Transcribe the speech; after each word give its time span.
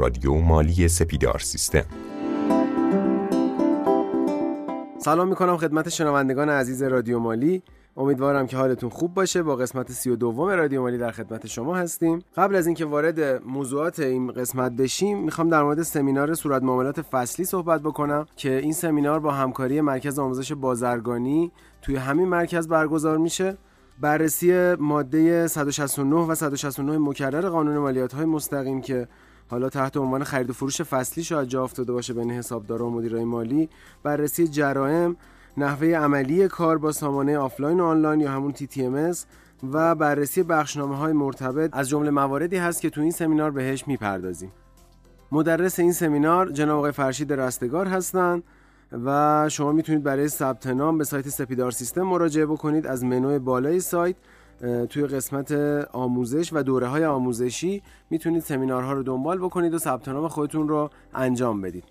رادیو 0.00 0.34
مالی 0.34 0.88
سپیدار 0.88 1.38
سیستم. 1.38 1.84
سلام 4.98 5.28
می‌کنم 5.28 5.56
خدمت 5.56 5.88
شنوندگان 5.88 6.48
عزیز 6.48 6.82
رادیو 6.82 7.18
مالی. 7.18 7.62
امیدوارم 7.96 8.46
که 8.46 8.56
حالتون 8.56 8.90
خوب 8.90 9.14
باشه. 9.14 9.42
با 9.42 9.56
قسمت 9.56 9.92
سی 9.92 10.10
و 10.10 10.16
دوم 10.16 10.48
رادیو 10.48 10.82
مالی 10.82 10.98
در 10.98 11.10
خدمت 11.10 11.46
شما 11.46 11.76
هستیم. 11.76 12.18
قبل 12.36 12.56
از 12.56 12.66
اینکه 12.66 12.84
وارد 12.84 13.42
موضوعات 13.42 14.00
این 14.00 14.32
قسمت 14.32 14.72
بشیم 14.72 15.18
می‌خوام 15.18 15.48
در 15.48 15.62
مورد 15.62 15.82
سمینار 15.82 16.34
صورت 16.34 16.62
معاملات 16.62 17.02
فصلی 17.02 17.44
صحبت 17.44 17.82
بکنم 17.82 18.26
که 18.36 18.56
این 18.58 18.72
سمینار 18.72 19.20
با 19.20 19.30
همکاری 19.30 19.80
مرکز 19.80 20.18
آموزش 20.18 20.52
بازرگانی 20.52 21.52
توی 21.82 21.96
همین 21.96 22.28
مرکز 22.28 22.68
برگزار 22.68 23.18
میشه. 23.18 23.56
بررسی 24.00 24.74
ماده 24.74 25.46
169 25.46 26.16
و 26.16 26.34
169 26.34 26.98
مکرر 26.98 27.48
قانون 27.48 27.78
مالیات 27.78 28.12
های 28.12 28.24
مستقیم 28.24 28.80
که 28.80 29.08
حالا 29.50 29.68
تحت 29.68 29.96
عنوان 29.96 30.24
خرید 30.24 30.50
و 30.50 30.52
فروش 30.52 30.82
فصلی 30.82 31.24
شاید 31.24 31.48
جا 31.48 31.64
افتاده 31.64 31.92
باشه 31.92 32.14
بین 32.14 32.30
حسابدارا 32.30 32.86
و 32.86 32.90
مدیرای 32.90 33.24
مالی 33.24 33.68
بررسی 34.02 34.48
جرائم 34.48 35.16
نحوه 35.56 35.88
عملی 35.88 36.48
کار 36.48 36.78
با 36.78 36.92
سامانه 36.92 37.38
آفلاین 37.38 37.80
و 37.80 37.84
آنلاین 37.84 38.20
یا 38.20 38.30
همون 38.30 38.52
TTMS 38.52 39.18
و 39.72 39.94
بررسی 39.94 40.42
بخشنامه 40.42 40.96
های 40.96 41.12
مرتبط. 41.12 41.70
از 41.72 41.88
جمله 41.88 42.10
مواردی 42.10 42.56
هست 42.56 42.80
که 42.80 42.90
تو 42.90 43.00
این 43.00 43.10
سمینار 43.10 43.50
بهش 43.50 43.88
می‌پردازیم. 43.88 44.52
مدرس 45.32 45.78
این 45.78 45.92
سمینار 45.92 46.50
جناب 46.50 46.78
آقای 46.78 46.92
فرشید 46.92 47.32
رستگار 47.32 47.86
هستند 47.86 48.42
و 49.04 49.48
شما 49.48 49.72
می‌تونید 49.72 50.02
برای 50.02 50.28
ثبت 50.28 50.66
نام 50.66 50.98
به 50.98 51.04
سایت 51.04 51.28
سپیدار 51.28 51.70
سیستم 51.70 52.02
مراجعه 52.02 52.46
بکنید. 52.46 52.86
از 52.86 53.04
منوی 53.04 53.38
بالای 53.38 53.80
سایت 53.80 54.16
توی 54.90 55.06
قسمت 55.06 55.52
آموزش 55.92 56.52
و 56.52 56.62
دوره 56.62 56.86
های 56.86 57.04
آموزشی 57.04 57.82
می‌تونید 58.10 58.42
سمینارها 58.42 58.92
رو 58.92 59.02
دنبال 59.02 59.38
بکنید 59.38 59.74
و 59.74 59.78
ثبت 59.78 60.08
نام 60.08 60.28
خودتون 60.28 60.68
رو 60.68 60.90
انجام 61.14 61.60
بدید. 61.60 61.84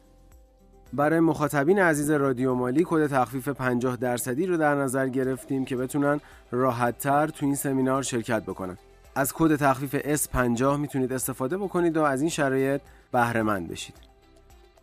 برای 0.94 1.20
مخاطبین 1.20 1.80
عزیز 1.80 2.12
رادیو 2.12 2.54
مالی 2.54 2.84
کد 2.88 3.08
تخفیف 3.08 3.50
50 3.50 3.96
درصدی 3.96 4.46
رو 4.46 4.58
در 4.58 4.76
نظر 4.76 5.08
گرفتیم 5.08 5.66
که 5.66 5.76
بتونن 5.76 6.20
راحتتر 6.52 7.28
تو 7.28 7.46
این 7.46 7.56
سمینار 7.56 8.04
شرکت 8.04 8.44
بکنن. 8.44 8.78
از 9.16 9.34
کد 9.34 9.56
تخفیف 9.56 10.16
S50 10.26 10.62
می‌تونید 10.62 11.14
استفاده 11.14 11.58
بکنید 11.58 11.98
و 11.98 12.04
از 12.04 12.22
این 12.22 12.30
شرایط 12.30 12.82
بهره 13.12 13.44
مند 13.44 13.68
بشید. 13.68 13.96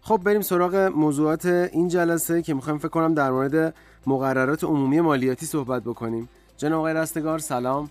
خب 0.01 0.21
بریم 0.25 0.41
سراغ 0.41 0.75
موضوعات 0.75 1.47
این 1.47 1.89
جلسه 1.89 2.43
که 2.43 2.55
می‌خوایم 2.55 2.79
فکر 2.79 2.89
کنم 2.89 3.15
در 3.15 3.31
مورد 3.31 3.75
مقررات 4.07 4.65
عمومی 4.65 5.01
مالیاتی 5.01 5.47
صحبت 5.47 5.83
بکنیم. 5.83 6.29
جناب 6.57 6.79
آقای 6.79 6.95
رستگار 6.95 7.39
سلام. 7.39 7.91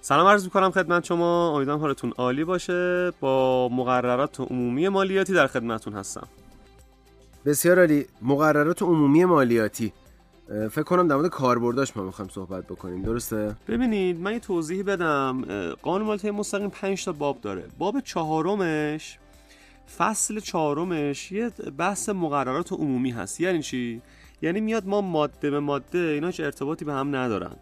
سلام 0.00 0.26
عرض 0.26 0.44
می‌کنم 0.44 0.70
خدمت 0.70 1.04
شما. 1.04 1.56
امیدوارم 1.56 1.80
حالتون 1.80 2.12
عالی 2.18 2.44
باشه. 2.44 3.10
با 3.20 3.68
مقررات 3.68 4.40
عمومی 4.40 4.88
مالیاتی 4.88 5.32
در 5.32 5.46
خدمتون 5.46 5.92
هستم. 5.92 6.28
بسیار 7.44 7.78
عالی. 7.78 8.06
مقررات 8.22 8.82
عمومی 8.82 9.24
مالیاتی. 9.24 9.92
فکر 10.70 10.82
کنم 10.82 11.08
در 11.08 11.16
مورد 11.16 11.30
کاربرداش 11.30 11.96
ما 11.96 12.02
می‌خوایم 12.02 12.30
صحبت 12.30 12.64
بکنیم. 12.64 13.02
درسته؟ 13.02 13.56
ببینید 13.68 14.20
من 14.20 14.32
یه 14.32 14.38
توضیحی 14.38 14.82
بدم. 14.82 15.44
قانون 15.82 16.06
مالیاتی 16.06 16.30
مستقیم 16.30 16.70
5 16.70 17.04
تا 17.04 17.12
باب 17.12 17.40
داره. 17.40 17.64
باب 17.78 18.00
چهارمش 18.00 19.18
فصل 19.98 20.40
چهارمش 20.40 21.32
یه 21.32 21.50
بحث 21.78 22.08
مقررات 22.08 22.72
عمومی 22.72 23.10
هست. 23.10 23.40
یعنی 23.40 23.62
چی؟ 23.62 24.02
یعنی 24.42 24.60
میاد 24.60 24.86
ما 24.86 25.00
ماده 25.00 25.50
به 25.50 25.60
ماده 25.60 25.98
اینا 25.98 26.26
هیچ 26.26 26.40
ارتباطی 26.40 26.84
به 26.84 26.92
هم 26.92 27.16
ندارن. 27.16 27.56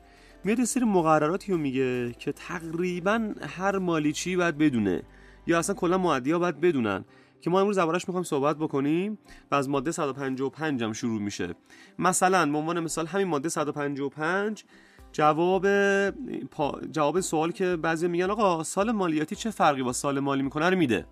میاد 0.44 0.58
یه 0.58 0.64
سری 0.64 0.84
مقرراتی 0.84 1.52
رو 1.52 1.58
میگه 1.58 2.12
که 2.12 2.32
تقریبا 2.32 3.34
هر 3.56 3.78
مالیچی 3.78 4.36
باید 4.36 4.58
بدونه. 4.58 5.02
یا 5.46 5.58
اصلا 5.58 5.74
کلا 5.74 5.98
معدی 5.98 6.32
ها 6.32 6.38
باید 6.38 6.60
بدونن. 6.60 7.04
که 7.40 7.50
ما 7.50 7.60
امروز 7.60 7.78
دربارش 7.78 8.08
می‌خوایم 8.08 8.24
صحبت 8.24 8.56
بکنیم 8.56 9.18
و 9.50 9.54
از 9.54 9.68
ماده 9.68 9.92
155 9.92 10.82
هم 10.82 10.92
شروع 10.92 11.20
میشه. 11.20 11.54
مثلا 11.98 12.52
به 12.52 12.58
عنوان 12.58 12.80
مثال 12.80 13.06
همین 13.06 13.28
ماده 13.28 13.48
155 13.48 14.64
جواب 15.12 15.66
جواب 16.92 17.20
سوال 17.20 17.52
که 17.52 17.76
بعضی 17.76 18.08
میگن 18.08 18.30
آقا 18.30 18.62
سال 18.62 18.92
مالیاتی 18.92 19.36
چه 19.36 19.50
فرقی 19.50 19.82
با 19.82 19.92
سال 19.92 20.20
مالی 20.20 20.42
می‌کنه 20.42 20.70
رو 20.70 20.76
میده. 20.76 21.06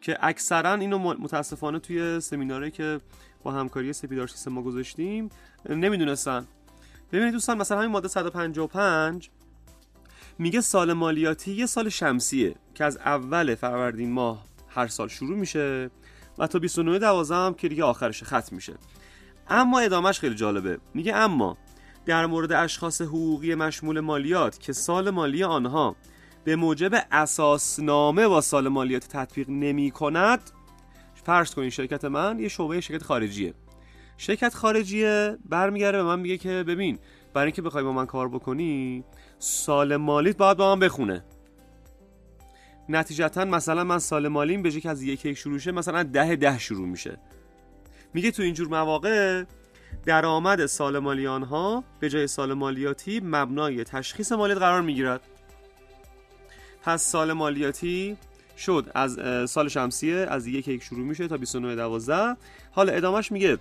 که 0.00 0.18
اکثرا 0.20 0.74
اینو 0.74 0.98
متاسفانه 0.98 1.78
توی 1.78 2.20
سمیناری 2.20 2.70
که 2.70 3.00
با 3.42 3.52
همکاری 3.52 3.92
سپیدار 3.92 4.26
سیستم 4.26 4.52
ما 4.52 4.62
گذاشتیم 4.62 5.28
نمی‌دونستن. 5.68 6.46
ببینید 7.12 7.32
دوستان 7.32 7.58
مثلا 7.58 7.78
همین 7.78 7.90
ماده 7.90 8.08
155 8.08 9.30
میگه 10.38 10.60
سال 10.60 10.92
مالیاتی 10.92 11.52
یه 11.52 11.66
سال 11.66 11.88
شمسیه 11.88 12.54
که 12.74 12.84
از 12.84 12.96
اول 12.96 13.54
فروردین 13.54 14.12
ماه 14.12 14.44
هر 14.68 14.86
سال 14.86 15.08
شروع 15.08 15.36
میشه 15.36 15.90
و 16.38 16.46
تا 16.46 16.58
29 16.58 16.98
دوازه 16.98 17.34
هم 17.34 17.54
که 17.54 17.68
دیگه 17.68 17.84
آخرش 17.84 18.22
ختم 18.22 18.56
میشه. 18.56 18.74
اما 19.48 19.78
ادامهش 19.78 20.18
خیلی 20.18 20.34
جالبه. 20.34 20.78
میگه 20.94 21.14
اما 21.14 21.56
در 22.06 22.26
مورد 22.26 22.52
اشخاص 22.52 23.02
حقوقی 23.02 23.54
مشمول 23.54 24.00
مالیات 24.00 24.60
که 24.60 24.72
سال 24.72 25.10
مالی 25.10 25.44
آنها 25.44 25.96
به 26.44 26.56
موجب 26.56 27.06
اساسنامه 27.12 28.28
با 28.28 28.40
سال 28.40 28.68
مالیات 28.68 29.08
تطبیق 29.08 29.50
نمی 29.50 29.90
کند 29.90 30.50
فرض 31.24 31.54
کنید 31.54 31.72
شرکت 31.72 32.04
من 32.04 32.38
یه 32.38 32.48
شعبه 32.48 32.80
شرکت 32.80 33.02
خارجیه. 33.02 33.54
شرکت 34.22 34.54
خارجیه 34.54 35.38
برمیگرده 35.48 35.98
به 35.98 36.04
من 36.04 36.20
میگه 36.20 36.38
که 36.38 36.64
ببین 36.68 36.98
برای 37.34 37.46
اینکه 37.46 37.62
بخوای 37.62 37.84
با 37.84 37.92
من 37.92 38.06
کار 38.06 38.28
بکنی 38.28 39.04
سال 39.38 39.96
مالیت 39.96 40.36
باید 40.36 40.56
با 40.56 40.74
من 40.74 40.80
بخونه. 40.80 41.24
نتیجتا 42.88 43.44
مثلا 43.44 43.84
من 43.84 43.98
سال 43.98 44.28
مالیم 44.28 44.62
به 44.62 44.70
که 44.70 44.90
از 44.90 45.02
یک 45.02 45.24
یک 45.24 45.38
شروع 45.38 45.58
شه 45.58 45.72
مثلا 45.72 46.02
ده 46.02 46.36
ده 46.36 46.58
شروع 46.58 46.88
میشه. 46.88 47.18
میگه 48.14 48.30
تو 48.30 48.42
اینجور 48.42 48.68
مواقع 48.68 49.44
درآمد 50.06 50.66
سال 50.66 50.98
مالی 50.98 51.26
آنها 51.26 51.84
به 52.00 52.08
جای 52.08 52.26
سال 52.26 52.52
مالیاتی 52.52 53.20
مبنای 53.24 53.84
تشخیص 53.84 54.32
مالیات 54.32 54.58
قرار 54.58 54.82
می‌گیرد. 54.82 55.20
پس 56.82 57.02
سال 57.02 57.32
مالیاتی 57.32 58.16
شد 58.58 58.90
از 58.94 59.18
سال 59.50 59.68
شمسیه 59.68 60.16
از 60.16 60.46
یک 60.46 60.68
یک 60.68 60.82
شروع 60.82 61.04
میشه 61.06 61.28
تا 61.28 61.36
29 61.36 61.74
دوازده. 61.74 62.36
حالا 62.70 62.92
ادامهش 62.92 63.32
میگه 63.32 63.58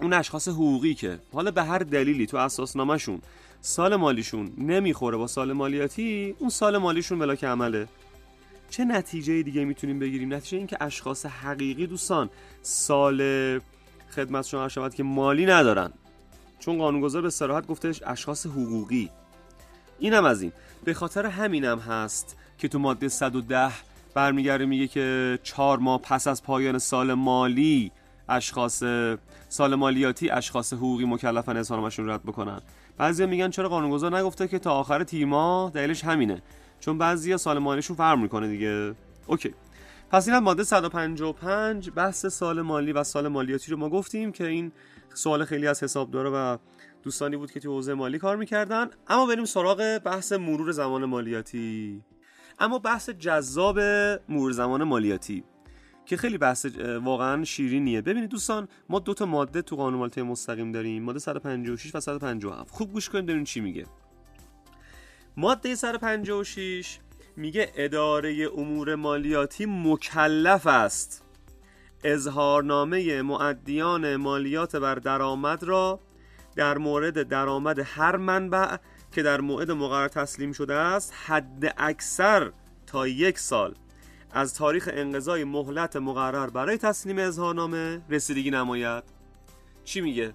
اون 0.00 0.12
اشخاص 0.12 0.48
حقوقی 0.48 0.94
که 0.94 1.18
حالا 1.32 1.50
به 1.50 1.62
هر 1.62 1.78
دلیلی 1.78 2.26
تو 2.26 2.36
اساسنامهشون 2.36 3.22
سال 3.60 3.96
مالیشون 3.96 4.52
نمی‌خوره 4.58 5.16
با 5.16 5.26
سال 5.26 5.52
مالیاتی 5.52 6.34
اون 6.38 6.50
سال 6.50 6.78
مالیشون 6.78 7.18
بلاک 7.18 7.44
عمله. 7.44 7.88
چه 8.70 8.84
نتیجه 8.84 9.42
دیگه 9.42 9.64
می‌تونیم 9.64 9.98
بگیریم؟ 9.98 10.34
نتیجه 10.34 10.58
این 10.58 10.66
که 10.66 10.76
اشخاص 10.80 11.26
حقیقی 11.26 11.86
دوستان 11.86 12.30
سال 12.62 13.18
خدمت 14.10 14.46
شما 14.46 14.68
شود 14.68 14.94
که 14.94 15.02
مالی 15.02 15.46
ندارن. 15.46 15.92
چون 16.58 16.78
قانونگذار 16.78 17.22
به 17.22 17.30
صراحت 17.30 17.66
گفتش 17.66 18.02
اشخاص 18.06 18.46
حقوقی. 18.46 19.10
اینم 19.98 20.24
از 20.24 20.42
این. 20.42 20.52
به 20.84 20.94
خاطر 20.94 21.26
همینم 21.26 21.78
هست 21.78 22.36
که 22.58 22.68
تو 22.68 22.78
ماده 22.78 23.08
110 23.08 23.72
برمیگرده 24.14 24.66
میگه 24.66 24.86
که 24.86 25.38
چهار 25.42 25.78
ماه 25.78 26.00
پس 26.00 26.26
از 26.26 26.42
پایان 26.42 26.78
سال 26.78 27.14
مالی 27.14 27.92
اشخاص 28.28 28.82
سال 29.48 29.74
مالیاتی 29.74 30.30
اشخاص 30.30 30.72
حقوقی 30.72 31.04
مکلفن 31.04 31.56
اظهارنامه‌شون 31.56 32.10
رد 32.10 32.22
بکنن. 32.22 32.60
بعضیا 32.98 33.26
میگن 33.26 33.50
چرا 33.50 33.68
قانونگذار 33.68 34.16
نگفته 34.16 34.48
که 34.48 34.58
تا 34.58 34.72
آخر 34.72 35.04
تیر 35.04 35.26
ماه 35.26 35.70
دلیلش 35.70 36.04
همینه. 36.04 36.42
چون 36.80 36.98
بعضیا 36.98 37.36
سال 37.36 37.58
مالیشون 37.58 37.96
فرق 37.96 38.18
می‌کنه 38.18 38.48
دیگه. 38.48 38.94
اوکی. 39.26 39.54
پس 40.10 40.28
این 40.28 40.38
ماده 40.38 40.64
155 40.64 41.90
بحث 41.90 42.26
سال 42.26 42.60
مالی 42.60 42.92
و 42.92 43.04
سال 43.04 43.28
مالیاتی 43.28 43.70
رو 43.70 43.76
ما 43.76 43.88
گفتیم 43.88 44.32
که 44.32 44.46
این 44.46 44.72
سوال 45.14 45.44
خیلی 45.44 45.66
از 45.66 45.82
حسابدارا 45.82 46.32
و 46.34 46.58
دوستانی 47.02 47.36
بود 47.36 47.50
که 47.50 47.60
تو 47.60 47.72
حوزه 47.72 47.94
مالی 47.94 48.18
کار 48.18 48.36
می‌کردن. 48.36 48.90
اما 49.08 49.26
بریم 49.26 49.44
سراغ 49.44 49.98
بحث 50.04 50.32
مرور 50.32 50.72
زمان 50.72 51.04
مالیاتی. 51.04 52.02
اما 52.58 52.78
بحث 52.78 53.10
جذاب 53.10 53.78
مرور 54.28 54.52
زمان 54.52 54.84
مالیاتی. 54.84 55.44
که 56.06 56.16
خیلی 56.16 56.38
بحث 56.38 56.66
واقعا 57.02 57.44
شیرینیه. 57.44 58.02
ببینید 58.02 58.30
دوستان 58.30 58.68
ما 58.88 58.98
دو 58.98 59.14
تا 59.14 59.26
ماده 59.26 59.62
تو 59.62 59.76
قانون 59.76 59.98
مالیاتی 59.98 60.22
مستقیم 60.22 60.72
داریم. 60.72 61.02
ماده 61.02 61.18
156 61.18 61.94
و 61.94 62.00
157 62.00 62.70
خوب 62.74 62.92
گوش 62.92 63.08
کنید 63.08 63.26
ببینید 63.26 63.46
چی 63.46 63.60
میگه. 63.60 63.86
ماده 65.36 65.74
156 65.74 66.98
میگه 67.36 67.72
اداره 67.76 68.48
امور 68.56 68.94
مالیاتی 68.94 69.66
مکلف 69.68 70.66
است. 70.66 71.24
اظهارنامه 72.04 73.22
معدیان 73.22 74.16
مالیات 74.16 74.76
بر 74.76 74.94
درآمد 74.94 75.64
را 75.64 76.00
در 76.56 76.78
مورد 76.78 77.22
درآمد 77.22 77.78
هر 77.84 78.16
منبع 78.16 78.76
که 79.12 79.22
در 79.22 79.40
موعد 79.40 79.70
مقرر 79.70 80.08
تسلیم 80.08 80.52
شده 80.52 80.74
است 80.74 81.14
حد 81.26 81.74
اکثر 81.78 82.52
تا 82.86 83.08
یک 83.08 83.38
سال. 83.38 83.74
از 84.36 84.54
تاریخ 84.54 84.88
انقضای 84.92 85.44
مهلت 85.44 85.96
مقرر 85.96 86.50
برای 86.50 86.78
تسلیم 86.78 87.18
اظهارنامه 87.18 88.02
رسیدگی 88.08 88.50
نماید. 88.50 89.04
چی 89.84 90.00
میگه؟ 90.00 90.34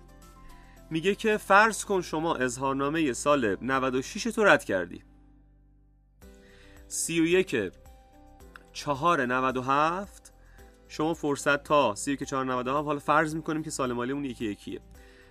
میگه 0.90 1.16
که 1.16 1.38
فرض 1.38 1.86
کن 1.86 2.02
شما 2.02 2.36
اظهارنامه 2.36 3.14
سال 3.14 3.58
96 3.62 4.24
تو 4.24 4.44
رد 4.44 4.64
کردی. 4.64 5.04
31 6.88 7.72
497 8.74 10.34
شما 10.88 11.14
فرصت 11.14 11.64
تا 11.64 11.96
31 11.96 12.24
497 12.24 12.86
حالا 12.86 13.00
فرض 13.00 13.36
می‌کنیم 13.36 13.64
که 13.64 13.70
سال 13.70 13.94
مالیمون 13.94 14.26
یکی 14.26 14.46
یکیه. 14.46 14.80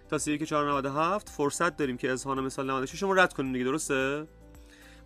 تا 0.09 0.19
31 0.19 0.45
497 0.45 1.29
فرصت 1.29 1.77
داریم 1.77 1.97
که 1.97 2.13
اظهارنامه 2.13 2.49
سال 2.49 2.71
96 2.71 3.01
شما 3.01 3.13
رد 3.13 3.33
کنیم 3.33 3.53
دیگه 3.53 3.65
درسته؟ 3.65 4.27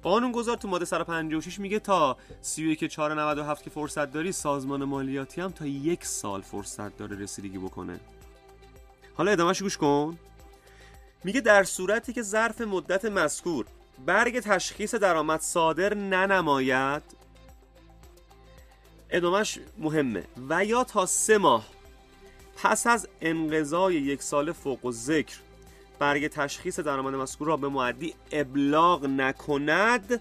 قانون 0.05 0.33
گذار 0.33 0.57
تو 0.57 0.69
ماده 0.69 0.85
156 0.85 1.61
میگه 1.61 1.79
تا 1.79 2.17
31 2.41 2.85
497 2.85 3.65
که 3.65 3.71
فرصت 3.71 4.13
داری 4.13 4.33
سازمان 4.33 4.85
مالیاتی 4.85 5.41
هم 5.41 5.51
تا 5.51 5.67
یک 5.67 6.05
سال 6.05 6.41
فرصت 6.41 6.97
داره 6.97 7.19
رسیدگی 7.19 7.59
بکنه. 7.59 8.01
حالا 9.15 9.31
ادامهش 9.31 9.63
گوش 9.63 9.77
کن. 9.77 10.19
میگه 11.25 11.41
در 11.41 11.65
صورتی 11.65 12.13
که 12.13 12.23
ظرف 12.23 12.61
مدت 12.61 13.05
مذکور 13.05 13.67
برگ 14.07 14.41
تشخیص 14.41 14.95
درآمد 14.95 15.41
صادر 15.41 15.95
ننماید 15.95 17.03
ادامهش 19.11 19.59
مهمه. 19.79 20.25
و 20.49 20.65
یا 20.65 20.85
تا 20.85 21.07
سه 21.07 21.39
ماه 21.39 21.67
پس 22.57 22.87
از 22.87 23.09
انقضای 23.21 23.95
یک 23.95 24.23
سال 24.23 24.53
فوق 24.53 24.85
و 24.85 24.93
ذکر 24.93 25.37
برگ 25.99 26.29
تشخیص 26.29 26.81
درآمد 26.81 27.15
مذکور 27.15 27.49
را 27.49 27.57
به 27.57 27.69
معدی 27.69 28.15
ابلاغ 28.33 29.07
نکند 29.07 30.21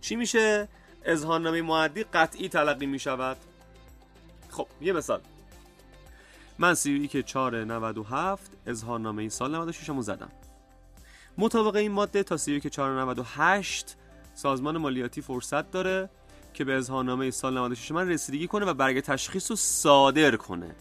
چی 0.00 0.16
میشه؟ 0.16 0.68
اظهارنامه 1.04 1.62
معدی 1.62 2.04
قطعی 2.04 2.48
تلقی 2.48 2.86
می 2.86 2.98
شود 2.98 3.36
خب 4.50 4.66
یه 4.80 4.92
مثال. 4.92 5.20
من 6.58 6.74
سی 6.74 7.08
که 7.08 7.22
497 7.22 8.50
اظهارنامه 8.66 9.20
این 9.20 9.30
سال 9.30 9.54
96 9.54 9.88
رو 9.88 10.02
زدم. 10.02 10.30
مطابق 11.38 11.76
این 11.76 11.92
ماده 11.92 12.22
تا 12.22 12.36
سی 12.36 12.60
که 12.60 12.70
498 12.70 13.96
سازمان 14.34 14.78
مالیاتی 14.78 15.20
فرصت 15.20 15.70
داره 15.70 16.10
که 16.54 16.64
به 16.64 16.76
اظهارنامه 16.76 17.30
سال 17.30 17.58
96 17.58 17.92
من 17.92 18.08
رسیدگی 18.08 18.46
کنه 18.46 18.66
و 18.66 18.74
برگ 18.74 19.00
تشخیص 19.00 19.50
رو 19.50 19.56
صادر 19.56 20.36
کنه. 20.36 20.74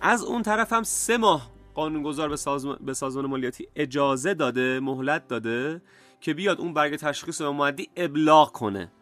از 0.00 0.22
اون 0.22 0.42
طرف 0.42 0.72
هم 0.72 0.82
سه 0.82 1.16
ماه 1.16 1.50
قانونگذار 1.80 2.28
به 2.28 2.36
سازمان, 2.36 2.78
به 2.80 2.94
سازمان 2.94 3.26
مالیاتی 3.26 3.68
اجازه 3.76 4.34
داده 4.34 4.80
مهلت 4.80 5.28
داده 5.28 5.82
که 6.20 6.34
بیاد 6.34 6.60
اون 6.60 6.74
برگ 6.74 6.96
تشخیص 6.96 7.42
به 7.42 7.88
ابلاغ 7.96 8.52
کنه. 8.52 8.92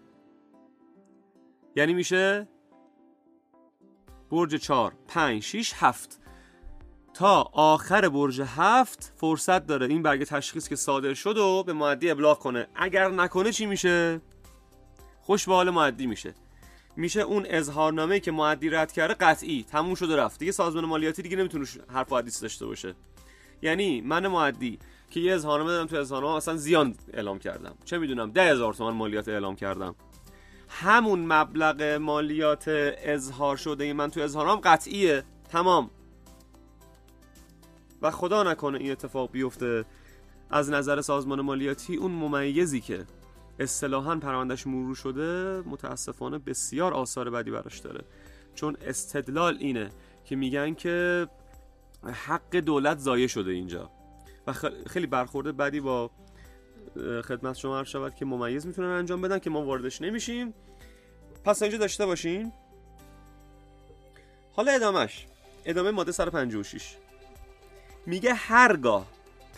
یعنی 1.77 1.95
میشه 1.95 2.49
برج 4.31 4.55
4 4.55 4.93
5 5.09 5.43
6 5.43 5.73
7 5.77 6.21
تا 7.15 7.43
آخر 7.53 8.09
برج 8.09 8.41
7 8.41 9.13
فرصت 9.17 9.67
داره 9.67 9.87
این 9.87 10.03
برگ 10.03 10.25
تشخیص 10.25 10.69
که 10.69 10.77
صادر 10.77 11.15
شد 11.15 11.37
و 11.37 11.63
به 11.63 11.73
معدی 11.73 12.11
ابلاغ 12.11 12.39
کنه. 12.39 12.67
اگر 12.75 13.09
نکنه 13.09 13.53
چی 13.53 13.67
میشه؟ 13.67 14.21
خوش 15.21 15.49
به 15.49 15.55
حال 15.55 15.71
معدی 15.71 16.07
میشه. 16.07 16.35
میشه 16.99 17.21
اون 17.21 17.47
اظهارنامه 17.49 18.21
که 18.21 18.33
معدی 18.33 18.71
رد 18.71 18.93
کرده 18.93 19.15
قطعی 19.15 19.65
تموم 19.71 19.95
شده 19.95 20.17
رفت. 20.17 20.39
دیگه 20.39 20.53
سازمان 20.53 20.85
مالیاتی 20.85 21.23
دیگه 21.23 21.37
نمی‌تونه 21.37 21.67
حرف 21.93 22.13
حدیث 22.13 22.43
داشته 22.43 22.67
باشه. 22.67 22.95
یعنی 23.63 24.01
من 24.01 24.27
معدی 24.27 24.79
که 25.11 25.21
یه 25.21 25.35
اظهارنامه 25.35 25.71
دادم 25.71 25.87
تو 25.87 25.97
اظهارنامه 25.97 26.37
اصلا 26.37 26.57
زیان 26.57 26.95
اعلام 27.13 27.39
کردم. 27.39 27.75
چه 27.85 27.99
می‌دونم؟ 27.99 28.31
ده 28.31 28.43
هزار 28.43 28.75
تومان 28.75 28.95
مالیات 28.95 29.29
اعلام 29.29 29.57
کردم. 29.57 29.95
همون 30.69 31.33
مبلغ 31.33 31.83
مالیات 31.83 32.65
اظهار 32.69 33.57
شده 33.57 33.93
من 33.93 34.11
تو 34.11 34.21
اظهارنامه 34.21 34.61
قطعیه. 34.61 35.25
تمام. 35.51 35.91
و 38.03 38.11
خدا 38.11 38.43
نکنه 38.43 38.79
این 38.79 38.93
اتفاق 38.93 39.31
بیفته. 39.31 39.85
از 40.51 40.71
نظر 40.71 41.01
سازمان 41.01 41.41
مالیاتی 41.41 41.97
اون 41.97 42.11
ممیزی 42.11 42.81
که 42.81 43.07
اصطلاحا 43.59 44.17
پروندهش 44.17 44.67
مرور 44.67 44.95
شده 44.95 45.63
متاسفانه 45.67 46.39
بسیار 46.39 46.95
آثار 46.95 47.31
بدی 47.31 47.51
براش 47.51 47.79
داره. 47.79 48.05
چون 48.55 48.77
استدلال 48.87 49.57
اینه 49.61 49.91
که 50.25 50.37
میگن 50.37 50.75
که 50.75 51.29
حق 52.05 52.57
دولت 52.57 52.99
ضایع 52.99 53.27
شده 53.27 53.51
اینجا. 53.51 53.91
و 54.47 54.53
خیلی 54.87 55.07
برخورده 55.07 55.53
بدی 55.53 55.81
با 55.81 56.11
خدمت 57.25 57.57
شما 57.57 57.79
عرض 57.79 57.89
شود 57.89 58.15
که 58.15 58.25
ممیز 58.25 58.67
می‌تونن 58.67 58.89
انجام 58.89 59.23
بدن 59.23 59.39
که 59.39 59.51
ما 59.51 59.65
واردش 59.65 60.03
نمیشیم. 60.03 60.55
پس 61.45 61.63
اینجا 61.63 61.79
داشته 61.79 62.07
باشین. 62.07 62.53
حالا 64.53 64.73
ادامش 64.73 65.27
ادامه 65.65 65.91
ماده 65.91 66.13
156 66.13 66.97
میگه 68.07 68.35
هرگاه 68.35 69.07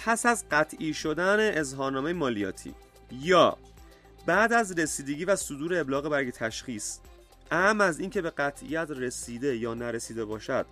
پس 0.04 0.26
از 0.26 0.44
قطعی 0.50 0.94
شدن 0.94 1.58
اظهارنامه 1.58 2.12
مالیاتی 2.12 2.74
یا 3.12 3.56
بعد 4.26 4.52
از 4.52 4.78
رسیدگی 4.78 5.24
و 5.24 5.36
صدور 5.36 5.80
ابلاغ 5.80 6.08
برگ 6.08 6.30
تشخیص 6.30 6.98
اهم 7.50 7.80
از 7.80 8.00
اینکه 8.00 8.22
به 8.22 8.30
قطعیت 8.30 8.90
رسیده 8.90 9.56
یا 9.56 9.74
نرسیده 9.74 10.24
باشد 10.24 10.66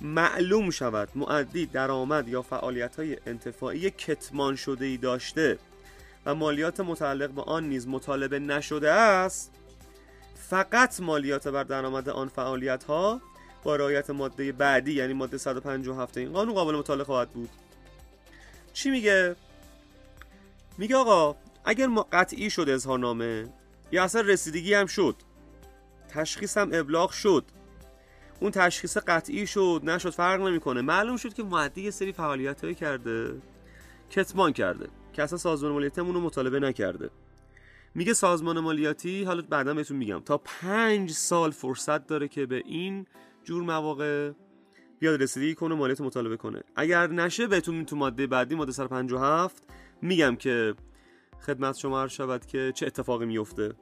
معلوم 0.00 0.70
شود 0.70 1.08
معدی 1.14 1.66
درآمد 1.66 2.28
یا 2.28 2.42
فعالیت 2.42 2.96
های 2.96 3.16
انتفاعی 3.26 3.90
کتمان 3.90 4.56
شده 4.56 4.84
ای 4.84 4.96
داشته 4.96 5.58
و 6.26 6.34
مالیات 6.34 6.80
متعلق 6.80 7.30
به 7.30 7.42
آن 7.42 7.68
نیز 7.68 7.88
مطالبه 7.88 8.38
نشده 8.38 8.90
است. 8.90 9.50
فقط 10.34 11.00
مالیات 11.00 11.48
بر 11.48 11.64
درآمد 11.64 12.08
آن 12.08 12.28
فعالیت 12.28 12.84
ها 12.84 13.20
با 13.62 13.76
رعایت 13.76 14.10
ماده 14.10 14.52
بعدی 14.52 14.92
یعنی 14.92 15.12
ماده 15.12 15.38
157 15.38 16.16
این 16.16 16.32
قانون 16.32 16.54
قابل 16.54 16.74
مطالعه 16.74 17.04
خواهد 17.04 17.30
بود. 17.30 17.50
چی 18.72 18.90
میگه؟ 18.90 19.36
میگه 20.78 20.96
آقا 20.96 21.36
اگر 21.68 21.86
ما 21.86 22.06
قطعی 22.12 22.50
شد 22.50 22.68
اظهارنامه 22.68 23.52
یا 23.92 24.04
اصلا 24.04 24.20
رسیدگی 24.20 24.74
هم 24.74 24.86
شد. 24.86 25.16
تشخیص 26.08 26.58
هم 26.58 26.70
ابلاغ 26.72 27.10
شد. 27.10 27.44
اون 28.40 28.50
تشخیص 28.50 28.96
قطعی 28.96 29.46
شد 29.46 29.80
نشد 29.84 30.10
فرق 30.10 30.40
نمی‌کنه. 30.40 30.80
معلوم 30.80 31.16
شد 31.16 31.34
که 31.34 31.42
معدی 31.42 31.82
یه 31.82 31.90
سری 31.90 32.12
فعالیت 32.12 32.60
هایی 32.64 32.74
کرده 32.74 33.42
کتمان 34.10 34.52
کرده 34.52 34.88
که 35.12 35.22
اصلا 35.22 35.38
سازمان 35.38 35.72
مالیاتی 35.72 36.00
رو 36.00 36.20
مطالبه 36.20 36.60
نکرده. 36.60 37.10
میگه 37.94 38.12
سازمان 38.12 38.60
مالیاتی 38.60 39.24
حالا 39.24 39.42
بعدا 39.42 39.74
بهتون 39.74 39.96
میگم 39.96 40.20
تا 40.20 40.38
پنج 40.38 41.10
سال 41.10 41.50
فرصت 41.50 42.06
داره 42.06 42.28
که 42.28 42.46
به 42.46 42.62
این 42.64 43.06
جور 43.44 43.62
مواقع 43.62 44.32
بیاد 44.98 45.22
رسیدگی 45.22 45.54
کنه 45.54 45.74
مالیات 45.74 46.00
مطالبه 46.00 46.36
کنه. 46.36 46.62
اگر 46.76 47.06
نشه 47.06 47.46
بهتون 47.46 47.84
تو 47.84 47.96
ماده 47.96 48.26
بعدی 48.26 48.54
ماده 48.54 48.72
157 48.72 49.62
میگم 50.02 50.36
که 50.36 50.74
خدمت 51.46 51.76
شما 51.76 52.02
عرض 52.02 52.10
شود 52.10 52.46
که 52.46 52.72
چه 52.74 52.86
اتفاقی 52.86 53.26
میفته 53.26 53.74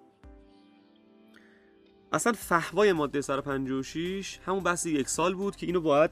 اصلا 2.13 2.33
فهوای 2.33 2.93
ماده 2.93 3.21
156 3.21 4.39
همون 4.47 4.63
بحث 4.63 4.87
یک 4.87 5.09
سال 5.09 5.35
بود 5.35 5.57
که 5.57 5.67
اینو 5.67 5.81
باید 5.81 6.11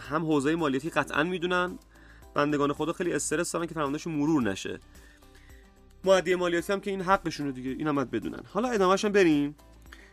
هم 0.00 0.24
حوزه 0.24 0.56
مالیاتی 0.56 0.90
قطعا 0.90 1.22
می‌دونن. 1.22 1.78
بندگان 2.34 2.72
خدا 2.72 2.92
خیلی 2.92 3.12
استرس 3.12 3.52
دارن 3.52 3.66
که 3.66 3.74
فرماندهشون 3.74 4.14
مرور 4.14 4.42
نشه. 4.42 4.80
معدی 6.04 6.34
مالیاتی 6.34 6.72
هم 6.72 6.80
که 6.80 6.90
این 6.90 7.00
حقشونه 7.00 7.52
دیگه 7.52 7.70
این 7.70 7.86
هم 7.86 8.04
بدونن. 8.04 8.40
حالا 8.52 8.68
ادامهش 8.68 9.04
هم 9.04 9.12
بریم. 9.12 9.56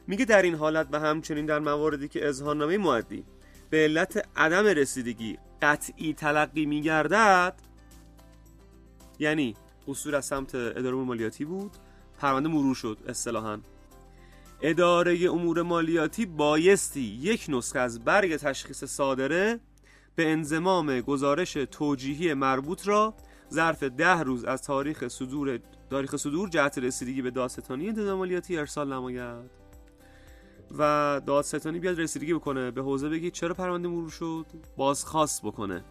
میگه 0.08 0.26
در 0.26 0.42
این 0.42 0.56
حالت 0.56 0.88
و 0.92 1.00
همچنین 1.00 1.46
در 1.46 1.60
مواردی 1.60 2.08
که 2.08 2.28
اظهارنامه 2.28 2.78
معدی 2.78 3.24
به 3.70 3.78
علت 3.78 4.28
عدم 4.36 4.66
رسیدگی 4.66 5.38
قطعی 5.62 6.14
تلقی 6.14 6.66
میگردد 6.66 7.62
یعنی 9.20 9.56
قصور 9.90 10.16
از 10.16 10.26
سمت 10.26 10.56
اداره 10.56 10.96
مالیاتی 10.96 11.46
بود. 11.46 11.72
پرونده 12.20 12.50
مرور 12.50 12.76
شد 12.76 12.98
اصطلاحا. 13.08 13.60
اداره 14.62 15.30
امور 15.30 15.62
مالیاتی 15.62 16.26
بایستی 16.26 17.02
یک 17.02 17.46
نسخه 17.50 17.80
از 17.80 18.04
برگ 18.04 18.36
تشخیص 18.36 18.84
صادره 18.84 19.60
به 20.16 20.32
انزمام 20.32 21.02
گزارش 21.02 21.54
توجیهی 21.54 22.34
مربوط 22.34 22.88
را 22.88 23.14
ظرف 23.54 23.84
ده 23.84 24.20
روز 24.20 24.44
از 24.44 24.62
تاریخ 24.62 25.08
صدور 25.08 25.60
تاریخ 25.90 26.16
صدور 26.16 26.50
جهت 26.50 26.78
رسیدگی 26.78 27.22
به 27.22 27.32
دادستانی 27.32 27.88
انتظام 27.88 28.18
مالیاتی 28.18 28.58
ارسال 28.58 28.94
نماید. 28.94 29.60
و 30.78 31.22
دادستانی 31.26 31.80
بیاد 31.80 32.00
رسیدگی 32.00 32.34
بکنه. 32.34 32.72
به 32.72 32.82
حوزه 32.82 33.10
بگی 33.10 33.32
چرا 33.32 33.54
پرونده 33.54 33.88
مرور 33.88 34.10
شد؟ 34.10 34.46
بازخواست 34.78 35.42
بکنه. 35.42 35.84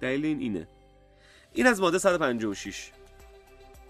دلیل 0.00 0.24
این 0.24 0.38
اینه. 0.38 0.68
این 1.52 1.66
از 1.66 1.80
ماده 1.80 1.98
156 1.98 2.92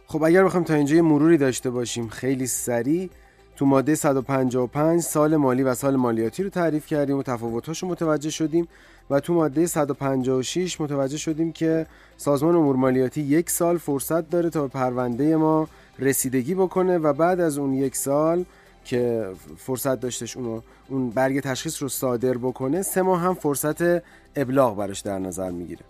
خب 0.06 0.22
اگر 0.22 0.44
بخوایم 0.44 0.64
تا 0.64 0.74
اینجا 0.74 0.96
یه 0.96 1.02
مروری 1.02 1.38
داشته 1.38 1.70
باشیم 1.70 2.08
خیلی 2.08 2.46
سریع 2.46 3.10
تو 3.56 3.66
ماده 3.66 3.94
155 3.94 5.02
سال 5.02 5.36
مالی 5.36 5.62
و 5.62 5.74
سال 5.74 5.96
مالیاتی 5.96 6.42
رو 6.42 6.50
تعریف 6.50 6.86
کردیم 6.86 7.18
و 7.18 7.22
تفاوت‌هاش 7.22 7.82
رو 7.82 7.88
متوجه 7.88 8.30
شدیم 8.30 8.68
و 9.10 9.20
تو 9.20 9.34
ماده 9.34 9.66
156 9.66 10.80
متوجه 10.80 11.16
شدیم 11.16 11.52
که 11.52 11.86
سازمان 12.16 12.54
امور 12.54 12.76
مالیاتی 12.76 13.20
یک 13.20 13.50
سال 13.50 13.78
فرصت 13.78 14.30
داره 14.30 14.50
تا 14.50 14.68
پرونده 14.68 15.36
ما 15.36 15.68
رسیدگی 15.98 16.54
بکنه 16.54 16.98
و 16.98 17.12
بعد 17.12 17.40
از 17.40 17.58
اون 17.58 17.74
یک 17.74 17.96
سال 17.96 18.44
که 18.84 19.28
فرصت 19.56 20.00
داشتش 20.00 20.36
اونو 20.36 20.60
اون 20.88 21.10
برگ 21.10 21.40
تشخیص 21.40 21.82
رو 21.82 21.88
صادر 21.88 22.38
بکنه 22.38 22.82
سه 22.82 23.02
ماه 23.02 23.20
هم 23.20 23.34
فرصت 23.34 23.82
ابلاغ 24.36 24.76
براش 24.76 25.00
در 25.00 25.18
نظر 25.18 25.50
می‌گیره. 25.50 25.82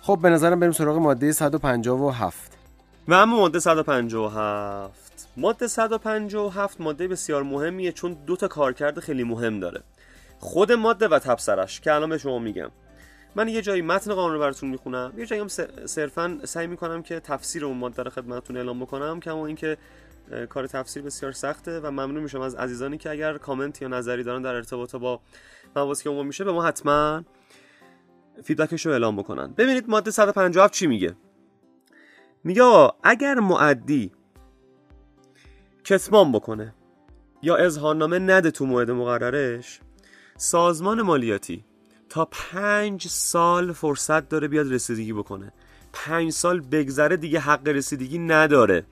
خب 0.00 0.18
به 0.22 0.30
نظرم 0.30 0.60
بریم 0.60 0.72
سراغ 0.72 0.96
ماده 0.96 1.32
157 1.32 2.59
و 3.08 3.14
اما 3.14 3.36
ماده 3.36 3.58
157 3.58 5.28
ماده 5.36 5.66
157 5.66 6.80
ماده 6.80 7.08
بسیار 7.08 7.42
مهمیه 7.42 7.92
چون 7.92 8.16
دو 8.26 8.36
تا 8.36 8.48
کارکرد 8.48 9.00
خیلی 9.00 9.24
مهم 9.24 9.60
داره. 9.60 9.82
خود 10.38 10.72
ماده 10.72 11.08
و 11.08 11.18
تبصرش 11.18 11.80
که 11.80 11.94
الان 11.94 12.08
به 12.08 12.18
شما 12.18 12.38
میگم. 12.38 12.70
من 13.34 13.48
یه 13.48 13.62
جایی 13.62 13.82
متن 13.82 14.14
قانون 14.14 14.32
رو 14.32 14.40
براتون 14.40 14.70
می‌خونم. 14.70 15.12
یه 15.16 15.26
جایی 15.26 15.42
هم 15.42 15.48
صرفا 15.86 16.38
سعی 16.44 16.66
می‌کنم 16.66 17.02
که 17.02 17.20
تفسیر 17.20 17.64
اون 17.64 17.76
ماده 17.76 18.02
رو 18.02 18.10
خدمتتون 18.10 18.56
اعلام 18.56 18.80
بکنم 18.80 19.20
کما 19.20 19.46
اینکه 19.46 19.76
کار 20.48 20.66
تفسیر 20.66 21.02
بسیار 21.02 21.32
سخته 21.32 21.80
و 21.80 21.90
ممنون 21.90 22.22
میشم 22.22 22.40
از 22.40 22.54
عزیزانی 22.54 22.98
که 22.98 23.10
اگر 23.10 23.38
کامنت 23.38 23.82
یا 23.82 23.88
نظری 23.88 24.22
دارن 24.22 24.42
در 24.42 24.54
ارتباط 24.54 24.96
با 24.96 25.20
مباحثی 25.76 26.04
که 26.04 26.10
عموم 26.10 26.26
میشه 26.26 26.44
به 26.44 26.52
ما 26.52 26.64
حتما 26.64 27.24
فیدبکش 28.44 28.86
رو 28.86 28.92
اعلام 28.92 29.16
بکنن. 29.16 29.52
ببینید 29.52 29.90
ماده 29.90 30.10
157 30.10 30.74
چی 30.74 30.86
میگه؟ 30.86 31.16
میگه 32.44 32.90
اگر 33.02 33.40
معدی 33.40 34.12
کتمان 35.84 36.32
بکنه 36.32 36.74
یا 37.42 37.56
اظهارنامه 37.56 38.18
نده 38.18 38.50
تو 38.50 38.66
موعد 38.66 38.90
مقررش 38.90 39.80
سازمان 40.36 41.02
مالیاتی 41.02 41.64
تا 42.08 42.24
پنج 42.24 43.06
سال 43.06 43.72
فرصت 43.72 44.28
داره 44.28 44.48
بیاد 44.48 44.72
رسیدگی 44.72 45.12
بکنه. 45.12 45.52
پنج 45.92 46.32
سال 46.32 46.60
بگذره 46.60 47.16
دیگه 47.16 47.40
حق 47.40 47.68
رسیدگی 47.68 48.18
نداره. 48.18 48.84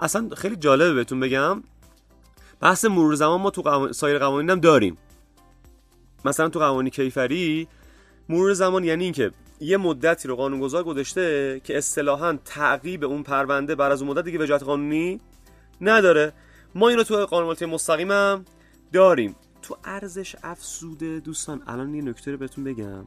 اصلا 0.00 0.28
خیلی 0.36 0.56
جالبه 0.56 0.94
بهتون 0.94 1.20
بگم. 1.20 1.62
بحث 2.60 2.84
مرور 2.84 3.14
زمان 3.14 3.40
ما 3.40 3.50
تو 3.50 3.62
قوان... 3.62 3.92
سایر 3.92 4.18
قوانین 4.18 4.50
هم 4.50 4.60
داریم. 4.60 4.98
مثلا 6.24 6.48
تو 6.48 6.58
قوانین 6.58 6.90
کیفری 6.90 7.68
مرور 8.28 8.52
زمان 8.52 8.84
یعنی 8.84 9.04
اینکه 9.04 9.30
یه 9.60 9.76
مدتی 9.76 10.28
رو 10.28 10.36
قانونگذار 10.36 10.84
گذاشته 10.84 11.60
که 11.64 11.78
اصطلاحا 11.78 12.38
تعقیب 12.44 13.04
اون 13.04 13.22
پرونده 13.22 13.74
بر 13.74 13.90
از 13.90 14.02
اون 14.02 14.10
مدت 14.10 14.24
دیگه 14.24 14.38
وجاهت 14.38 14.62
قانونی 14.62 15.20
نداره. 15.80 16.32
ما 16.74 16.88
اینو 16.88 17.02
تو 17.02 17.26
قانون 17.26 17.70
مستقیم 17.70 18.44
داریم. 18.92 19.36
تو 19.62 19.76
ارزش 19.84 20.36
افسوده 20.42 21.20
دوستان 21.20 21.62
الان 21.66 21.94
یه 21.94 22.02
نکته 22.02 22.30
رو 22.30 22.38
بهتون 22.38 22.64
بگم. 22.64 23.06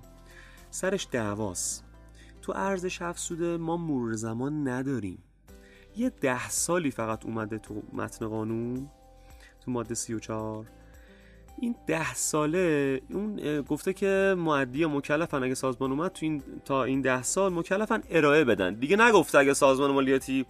سرش 0.71 1.07
دعواست. 1.11 1.83
تو 2.41 2.53
ارزش 2.55 3.01
افسوده 3.01 3.57
ما 3.57 3.77
مرور 3.77 4.13
زمان 4.13 4.67
نداریم. 4.67 5.23
یه 5.95 6.09
ده 6.09 6.49
سالی 6.49 6.91
فقط 6.91 7.25
اومده 7.25 7.57
تو 7.57 7.83
متن 7.93 8.27
قانون 8.27 8.89
تو 9.65 9.71
ماده 9.71 9.95
34 9.95 10.65
این 11.61 11.75
ده 11.87 12.13
ساله 12.13 13.01
اون 13.09 13.61
گفته 13.61 13.93
که 13.93 14.35
معدی 14.37 14.85
مکلفن 14.85 15.43
اگه 15.43 15.55
سازمان 15.55 15.91
اومد 15.91 16.11
تو 16.11 16.25
این 16.25 16.43
تا 16.65 16.83
این 16.83 17.01
ده 17.01 17.23
سال 17.23 17.53
مکلفن 17.53 18.03
ارائه 18.09 18.43
بدن. 18.43 18.73
دیگه 18.73 18.97
نگفته 18.97 19.37
اگه 19.37 19.53
سازمان 19.53 19.91
مالیاتی 19.91 20.45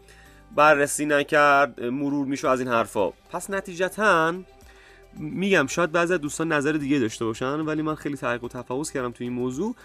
بررسی 0.55 1.05
نکرد 1.05 1.83
مرور 1.83 2.25
میشه 2.25 2.49
از 2.49 2.59
این 2.59 2.69
حرفا. 2.69 3.09
پس 3.09 3.49
نتیجتا 3.49 4.33
میگم 5.17 5.67
شاید 5.67 5.91
بعضی 5.91 6.17
دوستان 6.17 6.51
نظر 6.51 6.71
دیگه 6.71 6.99
داشته 6.99 7.25
باشن 7.25 7.59
ولی 7.59 7.81
من 7.81 7.95
خیلی 7.95 8.17
تحقیق 8.17 8.43
و 8.43 8.47
تفاوض 8.47 8.91
کردم 8.91 9.11
تو 9.11 9.23
این 9.23 9.33
موضوع. 9.33 9.75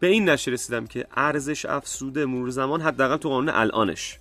به 0.00 0.06
این 0.06 0.28
نشه 0.28 0.50
رسیدم 0.50 0.86
که 0.86 1.06
ارزش 1.16 1.66
افسوده 1.66 2.26
مرور 2.26 2.50
زمان 2.50 2.80
حداقل 2.80 3.16
تو 3.16 3.28
قانون 3.28 3.48
الانش. 3.48 4.18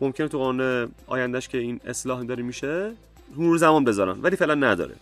ممکنه 0.00 0.28
تو 0.28 0.38
قانون 0.38 0.92
آیندهش 1.06 1.48
که 1.48 1.58
این 1.58 1.80
اصلاح 1.84 2.24
داره 2.24 2.42
میشه 2.42 2.92
مرور 3.36 3.56
زمان 3.56 3.84
بذارن 3.84 4.20
ولی 4.22 4.36
فعلا 4.36 4.54
نداره. 4.54 4.94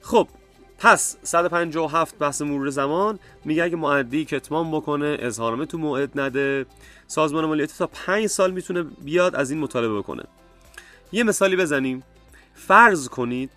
خب 0.00 0.28
پس 0.78 1.16
157 1.22 2.18
بحث 2.18 2.42
مرور 2.42 2.70
زمان 2.70 3.18
میگه 3.44 3.64
اگه 3.64 3.76
معدی 3.76 4.24
کتمان 4.24 4.70
بکنه 4.70 5.16
اظهارنامه 5.20 5.66
تو 5.66 5.78
موعد 5.78 6.20
نده. 6.20 6.66
سازمان 7.06 7.44
مالیاتی 7.44 7.74
تا 7.78 7.86
5 7.86 8.26
سال 8.26 8.50
می‌تونه 8.50 8.82
بیاد 8.82 9.34
از 9.34 9.50
این 9.50 9.60
مطالبه 9.60 9.98
بکنه. 9.98 10.22
یه 11.12 11.22
مثالی 11.22 11.56
بزنیم. 11.56 12.02
فرض 12.54 13.08
کنید 13.08 13.50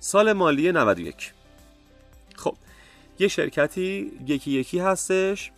سال 0.00 0.32
مالی 0.32 0.72
91 0.72 1.32
خب 2.36 2.54
یه 3.18 3.28
شرکتی 3.28 4.12
یکی 4.26 4.50
یکی 4.50 4.78
هستش. 4.78 5.52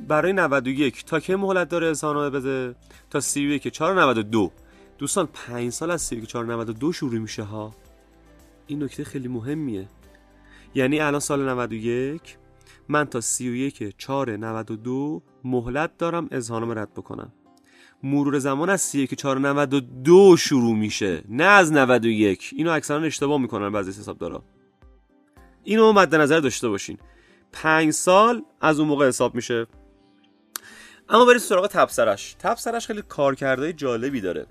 برای 0.00 0.32
91 0.32 1.04
تا 1.04 1.20
که 1.20 1.36
مهلت 1.36 1.68
داره 1.68 1.86
اظهارنامه 1.86 2.30
بده؟ 2.30 2.74
تا 3.10 3.20
31 3.20 3.68
492 3.68 4.52
دوستان 4.98 5.28
5 5.48 5.72
سال 5.72 5.90
از 5.90 6.02
31 6.02 6.28
492 6.28 6.92
شروع 6.92 7.18
میشه 7.18 7.42
ها. 7.42 7.74
این 8.70 8.82
نکته 8.82 9.04
خیلی 9.04 9.28
مهمیه. 9.28 9.88
یعنی 10.74 11.00
الان 11.00 11.20
سال 11.20 11.48
91 11.48 12.36
من 12.88 13.04
تا 13.04 13.20
31 13.20 13.94
4 13.98 14.36
92 14.36 15.22
مهلت 15.44 15.96
دارم 15.98 16.28
اظهارنامه 16.30 16.74
رد 16.74 16.94
بکنم. 16.94 17.32
مرور 18.02 18.38
زمان 18.38 18.70
از 18.70 18.80
31 18.80 19.14
4 19.14 19.38
92 19.38 20.36
شروع 20.36 20.76
میشه 20.76 21.24
نه 21.28 21.44
از 21.44 21.72
91 21.72 22.50
اینو 22.56 22.70
اکثرا 22.70 23.02
اشتباه 23.02 23.40
می‌کنن 23.40 23.72
بعضی 23.72 23.90
حساب 23.90 24.18
دارا 24.18 24.42
اینو 25.64 25.92
مد 25.92 26.14
نظر 26.14 26.40
داشته 26.40 26.68
باشین. 26.68 26.98
5 27.52 27.90
سال 27.90 28.42
از 28.60 28.80
اون 28.80 28.88
موقع 28.88 29.08
حساب 29.08 29.34
میشه. 29.34 29.66
اما 31.08 31.24
برید 31.24 31.38
سراغ 31.38 31.66
تبصرش 31.66 32.36
تبصرش 32.38 32.86
خیلی 32.86 33.02
کارکردهای 33.02 33.72
جالبی 33.72 34.20
داره. 34.20 34.46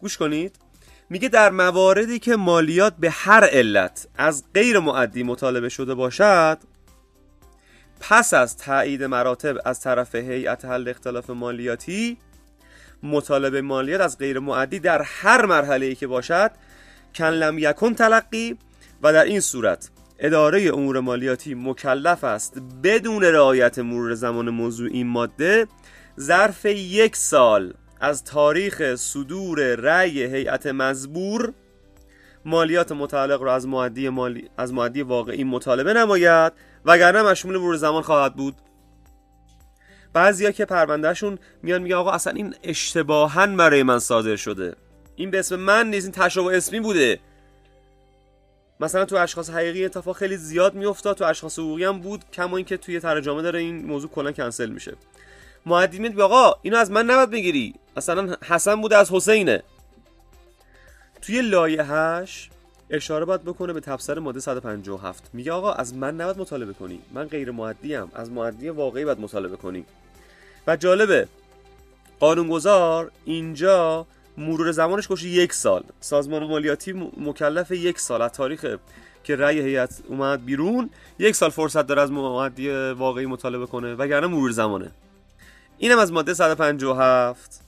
گوش 0.00 0.16
کنید. 0.16 0.69
میگه 1.10 1.28
در 1.28 1.50
مواردی 1.50 2.18
که 2.18 2.36
مالیات 2.36 2.94
به 2.98 3.10
هر 3.10 3.44
علت 3.44 4.06
از 4.16 4.44
غیر 4.54 4.78
معدی 4.78 5.22
مطالبه 5.22 5.68
شده 5.68 5.94
باشد 5.94 6.58
پس 8.00 8.34
از 8.34 8.56
تایید 8.56 9.04
مراتب 9.04 9.56
از 9.64 9.80
طرف 9.80 10.14
هیئت 10.14 10.64
حل 10.64 10.88
اختلاف 10.88 11.30
مالیاتی 11.30 12.18
مطالبه 13.02 13.62
مالیات 13.62 14.00
از 14.00 14.18
غیر 14.18 14.38
معدی 14.38 14.78
در 14.78 15.02
هر 15.02 15.46
مرحله 15.46 15.86
ای 15.86 15.94
که 15.94 16.06
باشد 16.06 16.50
کن 17.14 17.24
لم 17.24 17.58
یکن 17.58 17.94
تلقی 17.94 18.58
و 19.02 19.12
در 19.12 19.24
این 19.24 19.40
صورت 19.40 19.90
اداره 20.18 20.70
امور 20.74 21.00
مالیاتی 21.00 21.54
مکلف 21.54 22.24
است 22.24 22.58
بدون 22.82 23.24
رعایت 23.24 23.78
مرور 23.78 24.14
زمان 24.14 24.50
موضوع 24.50 24.88
این 24.92 25.06
ماده 25.06 25.66
ظرف 26.20 26.66
یک 26.66 27.16
سال. 27.16 27.74
از 28.00 28.24
تاریخ 28.24 28.94
صدور 28.94 29.74
رأی 29.74 30.22
هیئت 30.22 30.66
مزبور 30.66 31.52
مالیات 32.44 32.92
متعلق 32.92 33.42
را 33.42 33.54
از 33.54 33.66
معدی 33.66 34.08
مالی 34.08 34.50
از 34.56 34.72
معدی 34.72 35.02
واقعی 35.02 35.44
مطالبه 35.44 35.92
نماید 35.92 36.52
وگرنه 36.84 37.22
مشمول 37.22 37.56
مرور 37.56 37.76
زمان 37.76 38.02
خواهد 38.02 38.34
بود. 38.34 38.54
بعضیا 40.12 40.50
که 40.50 40.64
پروندهشون 40.64 41.38
میان 41.62 41.82
میگه 41.82 41.96
آقا 41.96 42.10
اصلا 42.10 42.32
این 42.32 42.54
اشتباها 42.62 43.46
برای 43.46 43.82
من 43.82 43.98
صادر 43.98 44.36
شده. 44.36 44.74
این 45.16 45.30
به 45.30 45.38
اسم 45.38 45.56
من 45.56 45.90
نیست 45.90 46.06
این 46.06 46.12
تشابه 46.12 46.56
اسمی 46.56 46.80
بوده. 46.80 47.20
مثلا 48.80 49.04
تو 49.04 49.16
اشخاص 49.16 49.50
حقیقی 49.50 49.84
اتفاق 49.84 50.16
خیلی 50.16 50.36
زیاد 50.36 50.74
میافتاد 50.74 51.16
تو 51.16 51.24
اشخاص 51.24 51.58
حقوقی 51.58 51.84
هم 51.84 52.00
بود 52.00 52.24
کما 52.32 52.56
اینکه 52.56 52.76
توی 52.76 53.00
ترجمه 53.00 53.42
داره 53.42 53.58
این 53.58 53.86
موضوع 53.86 54.10
کلا 54.10 54.32
کنسل 54.32 54.70
میشه. 54.70 54.92
معدی 55.66 55.98
میاد 55.98 56.20
آقا 56.20 56.54
اینو 56.62 56.76
از 56.76 56.90
من 56.90 57.06
نباید 57.06 57.30
بگیری. 57.30 57.74
مثلا 57.96 58.36
حسن 58.42 58.80
بوده 58.80 58.96
از 58.96 59.12
حسینه. 59.12 59.62
توی 61.22 61.42
لایحه‌اش 61.42 62.50
اشاره 62.90 63.24
باید 63.24 63.42
بکنه 63.42 63.72
به 63.72 63.80
تفسیر 63.80 64.18
ماده 64.18 64.40
157 64.40 65.30
میگه 65.32 65.52
آقا 65.52 65.72
از 65.72 65.94
من 65.94 66.16
نباید 66.16 66.38
مطالبه 66.38 66.72
کنی. 66.72 67.00
من 67.12 67.24
غیر 67.24 67.50
معدی 67.50 67.94
ام 67.94 68.10
از 68.14 68.30
معدی 68.30 68.68
واقعی 68.68 69.04
باید 69.04 69.20
مطالبه 69.20 69.56
کنی. 69.56 69.84
و 70.66 70.76
جالبه 70.76 71.28
قانونگذار 72.20 73.10
اینجا 73.24 74.06
مرور 74.38 74.72
زمانش 74.72 75.08
گوشه 75.08 75.28
یک 75.28 75.52
سال. 75.52 75.82
سازمان 76.00 76.44
مالیاتی 76.44 76.92
مکلف 77.16 77.70
یک 77.70 78.00
سال. 78.00 78.22
از 78.22 78.32
تاریخ 78.32 78.76
که 79.24 79.36
رأی 79.36 79.60
هیئت 79.60 80.02
اومد 80.08 80.44
بیرون 80.44 80.90
یک 81.18 81.34
سال 81.34 81.50
فرصت 81.50 81.86
داره 81.86 82.02
از 82.02 82.10
معدی 82.10 82.70
واقعی 82.70 83.26
مطالبه 83.26 83.66
کنه 83.66 83.94
وگرنه 83.94 84.26
مرور 84.26 84.50
زمانه. 84.50 84.90
اینم 85.82 85.98
از 85.98 86.12
ماده 86.12 86.34
157 86.34 87.60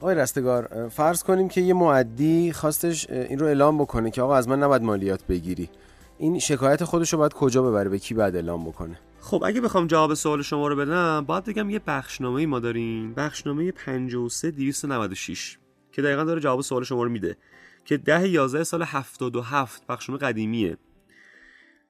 آقای 0.00 0.14
رستگار 0.14 0.88
فرض 0.88 1.22
کنیم 1.22 1.48
که 1.48 1.60
یه 1.60 1.74
معدی 1.74 2.52
خواستش 2.52 3.10
این 3.10 3.38
رو 3.38 3.46
اعلام 3.46 3.78
بکنه 3.78 4.10
که 4.10 4.22
آقا 4.22 4.36
از 4.36 4.48
من 4.48 4.62
نباید 4.62 4.82
مالیات 4.82 5.26
بگیری. 5.26 5.70
این 6.18 6.38
شکایت 6.38 6.84
خودش 6.84 7.12
رو 7.12 7.18
باید 7.18 7.32
کجا 7.32 7.62
ببره؟ 7.62 7.88
به 7.90 7.98
کی 7.98 8.14
باید 8.14 8.34
اعلام 8.34 8.64
بکنه؟ 8.64 8.98
خب 9.20 9.42
اگه 9.46 9.60
بخوام 9.60 9.86
جواب 9.86 10.14
سوال 10.14 10.42
شما 10.42 10.68
رو 10.68 10.76
بدم 10.76 11.24
باید 11.24 11.44
بگم 11.44 11.70
یه 11.70 11.80
بخشنامه 11.86 12.46
ما 12.46 12.60
داریم. 12.60 13.14
بخشنامه 13.14 13.72
53 13.72 14.50
296 14.50 15.58
که 15.92 16.02
دقیقا 16.02 16.24
داره 16.24 16.40
جواب 16.40 16.60
سوال 16.60 16.84
شما 16.84 17.02
رو 17.02 17.10
میده. 17.10 17.36
که 17.84 17.96
10 17.96 18.28
11 18.28 18.64
سال 18.64 18.82
77 18.82 19.86
بخشنامه 19.86 20.20
قدیمیه. 20.20 20.76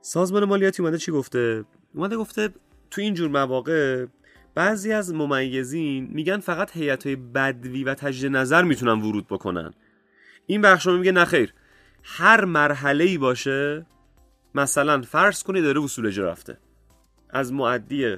سازمان 0.01 0.45
مالیاتی 0.45 0.83
اومده 0.83 0.99
چی 0.99 1.13
گفته؟ 1.13 1.65
اومده 1.95 2.17
گفته 2.17 2.49
تو 2.91 3.01
این 3.01 3.15
جور 3.15 3.29
مواقع 3.31 4.07
بعضی 4.57 4.93
از 4.93 5.15
ممیزین 5.15 6.09
میگن 6.13 6.39
فقط 6.39 6.77
هیئت 6.77 7.07
های 7.07 7.17
بدوی 7.17 7.85
و 7.85 7.95
تجدید 7.95 8.37
نظر 8.37 8.63
می‌تونن 8.63 9.03
ورود 9.03 9.27
بکنن. 9.27 9.73
این 10.47 10.63
بخشنامه 10.63 10.99
میگه 10.99 11.13
نخیر. 11.13 11.55
هر 12.03 12.45
مرحله 12.45 13.05
ای 13.05 13.19
باشه 13.19 13.87
مثلا 14.55 15.03
فرض 15.03 15.43
کنید 15.43 15.65
داره 15.65 15.81
وصول 15.81 16.07
اجرا 16.07 16.31
رفته. 16.31 16.59
از 17.31 17.53
معدی 17.53 18.17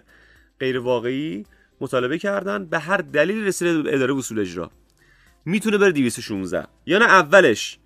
غیر 0.60 0.78
واقعی 0.78 1.46
مطالبه 1.80 2.18
کردن 2.18 2.66
به 2.66 2.78
هر 2.78 2.96
دلیل 2.96 3.44
رسیده 3.44 3.94
اداره 3.94 4.16
اصول 4.16 4.38
اجرا. 4.38 4.70
می‌تونه 5.44 5.78
بره 5.78 5.92
216 5.92 6.66
یا 6.86 6.98
نه 6.98 7.04
اولش 7.04 7.78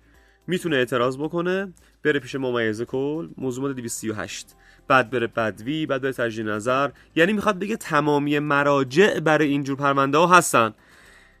می‌تونه 0.47 0.75
اعتراض 0.75 1.17
بکنه 1.17 1.73
بره 2.03 2.19
پیش 2.19 2.35
ممیز 2.35 2.81
کل 2.81 3.29
موضوع 3.37 3.73
238 3.73 4.55
بعد 4.87 5.09
بره 5.09 5.27
بدوی 5.27 5.85
بعد 5.85 6.01
بره 6.01 6.13
تجدید 6.13 6.49
نظر. 6.49 6.89
یعنی 7.15 7.33
می‌خواد 7.33 7.59
بگه 7.59 7.75
تمامی 7.75 8.39
مراجع 8.39 9.19
برای 9.19 9.47
اینجور 9.47 9.77
پرونده 9.77 10.17
ها 10.17 10.27
هستن. 10.27 10.73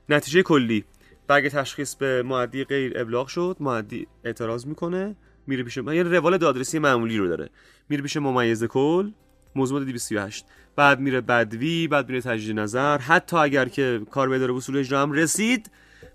نتیجه 0.09 0.41
کلی. 0.41 0.85
برگ 1.27 1.49
تشخیص 1.49 1.95
به 1.95 2.23
معدی 2.23 2.63
غیر 2.63 2.93
ابلاغ 2.95 3.27
شد. 3.27 3.57
معدی 3.59 4.07
اعتراض 4.23 4.65
می‌کنه. 4.65 5.15
میره 5.47 5.63
پیش 5.63 5.77
یعنی 5.77 6.03
روال 6.03 6.37
دادرسی 6.37 6.79
معمولی 6.79 7.17
رو 7.17 7.27
داره. 7.27 7.49
میره 7.89 8.01
پیش 8.01 8.17
ممیز 8.17 8.63
کل. 8.63 9.11
موضوع 9.55 9.79
238 9.79 10.45
بعد 10.75 10.99
میره 10.99 11.21
بدوی 11.21 11.87
بعد 11.87 12.09
میره 12.09 12.21
تجدید 12.21 12.59
نظر. 12.59 12.97
حتی 12.97 13.37
اگر 13.37 13.65
که 13.65 14.01
کار 14.11 14.29
به 14.29 14.35
اداره 14.35 14.53
اصول 14.53 14.77
اجرا 14.77 15.01
هم 15.01 15.11
رسید 15.11 15.71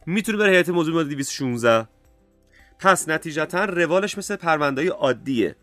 می‌تونه 0.06 0.38
بره 0.38 0.50
هیئت 0.50 0.68
موضوع 0.68 1.04
216 1.04 1.88
پس 2.78 3.08
نتیجتا 3.08 3.64
روالش 3.64 4.18
مثل 4.18 4.36
پرونده 4.36 4.90
عادیه. 4.90 5.56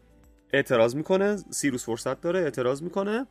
اعتراض 0.53 0.95
می‌کنه 0.95 1.37
سی 1.49 1.69
روز 1.69 1.83
فرصت 1.83 2.21
داره 2.21 2.39
اعتراض 2.39 2.81
می‌کنه. 2.81 3.25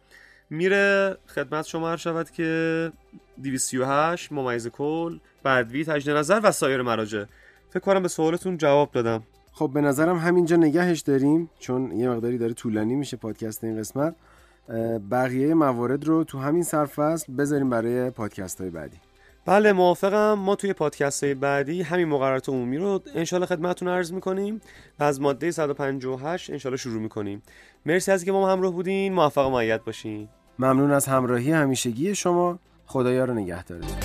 میره 0.51 1.17
خدمت 1.27 1.65
شما 1.65 1.91
هر 1.91 1.97
شود 1.97 2.31
که 2.31 2.93
238 3.43 4.33
ممیز 4.33 4.69
کل 4.69 5.19
بدوی 5.45 5.85
تجدید 5.85 6.17
نظر 6.17 6.41
و 6.43 6.53
سایر 6.53 6.83
مراجع. 6.83 7.25
فکر 7.71 7.81
کنم 7.81 8.03
به 8.03 8.09
سوالتون 8.09 8.57
جواب 8.57 8.93
دادم. 8.93 9.23
خب 9.53 9.71
به 9.75 9.81
نظرم 9.81 10.19
همینجا 10.19 10.57
نگهش 10.57 11.01
داریم 11.01 11.51
چون 11.59 11.93
یه 11.93 12.09
مقداری 12.09 12.39
داره 12.39 12.53
طولانی 12.53 12.95
میشه 12.95 13.17
پادکست 13.17 13.65
این 13.65 13.79
قسمت. 13.79 14.15
بقیه 15.11 15.55
موارد 15.55 16.05
رو 16.05 16.25
تو 16.25 16.39
همین 16.39 16.63
سرفصل 16.63 17.33
بذاریم 17.33 17.71
برای 17.71 18.11
پادکست 18.11 18.61
های 18.61 18.71
بعدی. 18.71 18.97
بله 19.47 19.73
موافقم. 19.73 20.33
ما 20.33 20.57
توی 20.57 20.73
پادکست 20.73 21.25
های 21.25 21.35
بعدی 21.35 21.83
همین 21.83 22.09
مقررات 22.09 22.49
عمومی 22.49 22.79
رو 22.79 23.03
انشالله 23.15 23.47
خدمتتون 23.47 23.89
عرض 23.89 24.13
می‌کنیم 24.13 24.61
و 24.99 25.05
از 25.05 25.21
ماده 25.21 25.51
158 25.51 26.51
انشالله 26.51 26.77
شروع 26.77 27.03
می‌کنیم. 27.03 27.43
مرسی 27.87 28.13
از 28.13 28.25
که 28.25 28.33
ما 28.33 28.53
همراه 28.53 28.73
بودین. 28.73 29.13
موفق 29.13 29.47
و 29.47 29.79
باشین. 29.79 30.29
ممنون 30.59 30.91
از 30.91 31.07
همراهی 31.07 31.53
همیشگی 31.53 32.15
شما. 32.15 32.59
خدایا 32.87 33.25
رو 33.25 33.35
نگهدارتون 33.35 34.04